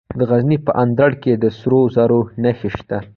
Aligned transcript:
د 0.17 0.19
غزني 0.29 0.57
په 0.65 0.71
اندړ 0.83 1.11
کې 1.23 1.33
د 1.37 1.45
سرو 1.57 1.81
زرو 1.95 2.19
نښې 2.43 2.69
شته. 2.77 2.97